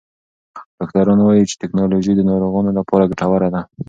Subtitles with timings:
[0.77, 3.61] ډاکټران وایې چې ټکنالوژي د ناروغانو لپاره ګټوره ده.